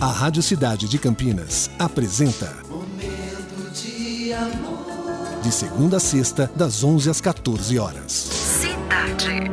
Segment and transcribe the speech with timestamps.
[0.00, 5.42] A Rádio Cidade de Campinas apresenta Momento de amor.
[5.42, 8.12] De segunda a sexta, das 11 às 14 horas.
[8.12, 9.50] Cidade.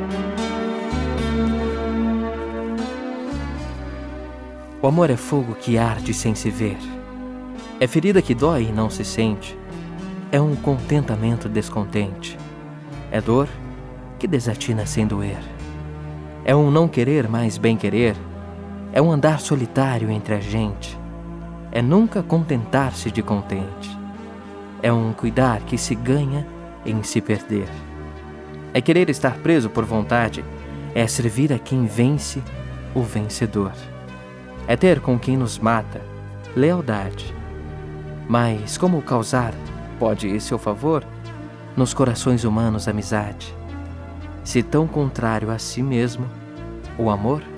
[4.83, 6.77] O amor é fogo que arde sem se ver.
[7.79, 9.57] É ferida que dói e não se sente.
[10.31, 12.37] É um contentamento descontente.
[13.09, 13.49] É dor
[14.19, 15.41] que desatina sem doer.
[16.45, 18.15] É um não querer mais bem querer.
[18.95, 20.97] É um andar solitário entre a gente.
[21.69, 23.89] É nunca contentar-se de contente.
[24.81, 26.47] É um cuidar que se ganha
[26.85, 27.67] em se perder.
[28.73, 30.45] É querer estar preso por vontade.
[30.93, 32.41] É servir a quem vence
[32.95, 33.73] o vencedor.
[34.65, 35.99] É ter com quem nos mata
[36.55, 37.35] lealdade.
[38.29, 39.53] Mas como causar,
[39.99, 41.05] pode esse seu favor,
[41.75, 43.53] nos corações humanos amizade?
[44.41, 46.25] Se tão contrário a si mesmo,
[46.97, 47.54] o amor?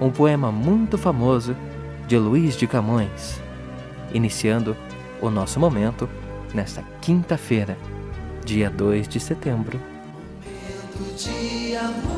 [0.00, 1.56] Um poema muito famoso
[2.06, 3.40] de Luiz de Camões,
[4.14, 4.76] iniciando
[5.20, 6.08] o nosso momento
[6.54, 7.76] nesta quinta-feira,
[8.44, 9.80] dia 2 de setembro.
[10.44, 12.17] Momento de amor.